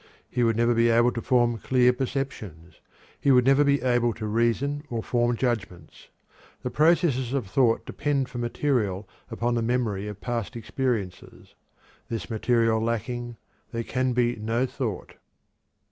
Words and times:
He 0.27 0.41
would 0.41 0.55
never 0.55 0.73
be 0.73 0.89
able 0.89 1.11
to 1.11 1.21
form 1.21 1.59
clear 1.59 1.93
perceptions. 1.93 2.81
He 3.19 3.29
would 3.29 3.45
never 3.45 3.63
be 3.63 3.83
able 3.83 4.15
to 4.15 4.25
reason 4.25 4.81
or 4.89 5.03
form 5.03 5.35
judgments. 5.37 6.09
The 6.63 6.71
processes 6.71 7.33
of 7.33 7.45
thought 7.45 7.85
depend 7.85 8.27
for 8.27 8.39
material 8.39 9.07
upon 9.29 9.53
the 9.53 9.61
memory 9.61 10.07
of 10.07 10.19
past 10.19 10.55
experiences; 10.55 11.53
this 12.09 12.31
material 12.31 12.81
lacking, 12.81 13.37
there 13.71 13.83
can 13.83 14.13
be 14.13 14.37
no 14.37 14.65
thought. 14.65 15.17